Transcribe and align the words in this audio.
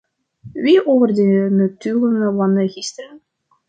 Wie 0.63 0.81
over 0.87 1.13
de 1.13 1.47
notulen 1.51 2.35
van 2.35 2.69
gisteren? 2.69 3.21